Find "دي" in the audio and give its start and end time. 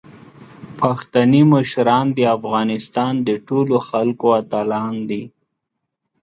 5.09-5.23